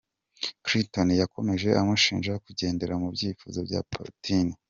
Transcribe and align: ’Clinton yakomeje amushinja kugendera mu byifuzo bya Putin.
’Clinton 0.65 1.09
yakomeje 1.21 1.69
amushinja 1.81 2.33
kugendera 2.45 2.93
mu 3.01 3.07
byifuzo 3.15 3.59
bya 3.67 3.79
Putin. 3.93 4.47